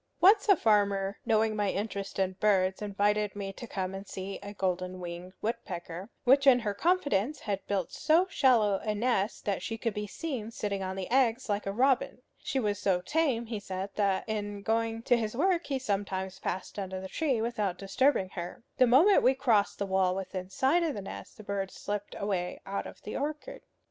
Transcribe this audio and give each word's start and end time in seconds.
Once 0.19 0.49
a 0.49 0.55
farmer, 0.55 1.19
knowing 1.27 1.55
my 1.55 1.69
interest 1.69 2.17
in 2.17 2.31
birds, 2.39 2.81
invited 2.81 3.35
me 3.35 3.53
to 3.53 3.67
come 3.67 3.93
and 3.93 4.07
see 4.07 4.39
a 4.41 4.51
golden 4.51 4.99
winged 4.99 5.31
woodpecker, 5.43 6.09
which 6.23 6.47
in 6.47 6.57
her 6.61 6.73
confidence 6.73 7.41
had 7.41 7.63
built 7.67 7.91
so 7.91 8.25
shallow 8.27 8.79
a 8.79 8.95
nest 8.95 9.45
that 9.45 9.61
she 9.61 9.77
could 9.77 9.93
be 9.93 10.07
seen 10.07 10.49
sitting 10.49 10.81
on 10.81 10.95
the 10.95 11.07
eggs 11.11 11.49
like 11.49 11.67
a 11.67 11.71
robin. 11.71 12.23
She 12.39 12.59
was 12.59 12.79
so 12.79 12.99
tame, 13.01 13.45
he 13.45 13.59
said, 13.59 13.91
that 13.93 14.27
in 14.27 14.63
going 14.63 15.03
to 15.03 15.15
his 15.17 15.35
work 15.37 15.67
he 15.67 15.77
sometimes 15.77 16.39
passed 16.39 16.79
under 16.79 16.99
the 16.99 17.07
tree 17.07 17.39
without 17.39 17.77
disturbing 17.77 18.29
her. 18.29 18.63
The 18.77 18.87
moment 18.87 19.21
we 19.21 19.35
crossed 19.35 19.77
the 19.77 19.85
wall 19.85 20.15
within 20.15 20.49
sight 20.49 20.81
of 20.81 20.95
the 20.95 21.01
nest, 21.03 21.37
the 21.37 21.43
bird 21.43 21.69
slipped 21.69 22.15
away 22.17 22.59
out 22.65 22.87
of 22.87 23.03
the 23.03 23.15
orchard. 23.15 23.61